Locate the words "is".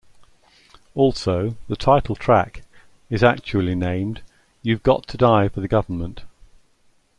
3.11-3.23